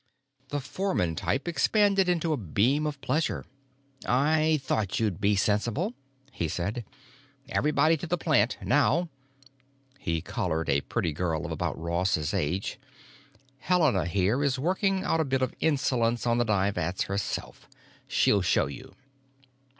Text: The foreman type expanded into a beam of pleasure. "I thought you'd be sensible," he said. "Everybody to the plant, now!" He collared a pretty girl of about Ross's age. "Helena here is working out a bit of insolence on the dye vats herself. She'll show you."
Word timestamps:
The 0.49 0.59
foreman 0.59 1.13
type 1.15 1.47
expanded 1.47 2.09
into 2.09 2.33
a 2.33 2.37
beam 2.37 2.87
of 2.87 2.99
pleasure. 3.01 3.45
"I 4.03 4.59
thought 4.63 4.99
you'd 4.99 5.21
be 5.21 5.35
sensible," 5.35 5.93
he 6.31 6.47
said. 6.47 6.83
"Everybody 7.49 7.95
to 7.97 8.07
the 8.07 8.17
plant, 8.17 8.57
now!" 8.63 9.09
He 9.99 10.19
collared 10.19 10.69
a 10.69 10.81
pretty 10.81 11.13
girl 11.13 11.45
of 11.45 11.51
about 11.51 11.77
Ross's 11.79 12.33
age. 12.33 12.79
"Helena 13.59 14.07
here 14.07 14.43
is 14.43 14.57
working 14.57 15.03
out 15.03 15.19
a 15.19 15.23
bit 15.23 15.43
of 15.43 15.53
insolence 15.59 16.25
on 16.25 16.39
the 16.39 16.45
dye 16.45 16.71
vats 16.71 17.03
herself. 17.03 17.69
She'll 18.07 18.41
show 18.41 18.65
you." 18.65 18.95